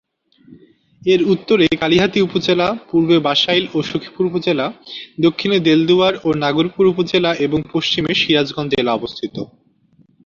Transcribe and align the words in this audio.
এর 1.01 1.21
উত্তরে 1.33 1.65
কালিহাতি 1.81 2.19
উপজেলা, 2.21 2.67
পূর্বে 2.89 3.17
বাসাইল 3.19 3.63
ও 3.73 3.89
সখিপুর 3.89 4.23
উপজেলা, 4.25 4.65
দক্ষিণে 5.19 5.57
দেলদুয়ার 5.59 6.13
ও 6.23 6.29
নাগরপুর 6.43 6.85
উপজেলা 6.87 7.31
এবং 7.45 7.59
পশ্চিমে 7.73 8.11
সিরাজগঞ্জ 8.15 8.71
জেলা 8.73 8.91
অবস্থিত। 8.93 9.35